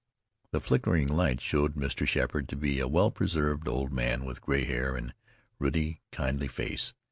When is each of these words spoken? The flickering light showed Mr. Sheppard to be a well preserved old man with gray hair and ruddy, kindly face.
The 0.49 0.59
flickering 0.61 1.07
light 1.09 1.41
showed 1.41 1.75
Mr. 1.75 2.07
Sheppard 2.07 2.49
to 2.49 2.55
be 2.55 2.79
a 2.79 2.87
well 2.87 3.11
preserved 3.11 3.67
old 3.67 3.93
man 3.93 4.25
with 4.25 4.41
gray 4.41 4.63
hair 4.65 4.95
and 4.95 5.13
ruddy, 5.59 6.01
kindly 6.11 6.47
face. 6.47 6.95